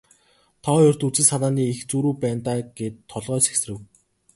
[0.63, 3.77] Та хоёрт үзэл санааны их зөрүү байна даа гээд толгой сэгсрэв.